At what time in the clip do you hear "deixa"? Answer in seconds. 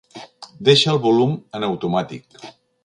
0.69-0.89